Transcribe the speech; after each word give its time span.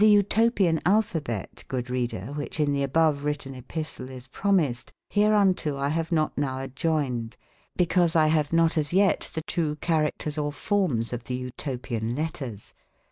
f)S 0.03 0.07
atopian 0.23 0.81
Hlpbabete, 0.81 1.67
good 1.67 1.91
Reader, 1.91 2.29
wbicbe 2.35 2.59
in 2.59 2.73
tbe 2.73 2.83
above 2.83 3.23
written 3.23 3.53
Spistle 3.61 4.09
is 4.09 4.27
promised, 4.29 4.91
bereunto 5.13 5.77
X 5.77 5.93
bave 5.93 6.11
I 6.11 6.15
not 6.15 6.35
now 6.35 6.57
adjoyned, 6.59 7.35
because 7.75 8.15
I 8.15 8.27
bave 8.33 8.51
not 8.51 8.79
as 8.79 8.91
yet 8.91 9.19
tbe 9.19 9.45
true 9.45 9.75
cbaracters 9.75 10.41
or 10.43 10.51
fourmes 10.53 11.13
of 11.13 11.25
tbe 11.25 11.51
Cltopiane 11.51 12.15
281 12.15 12.15
letters. 12.15 12.73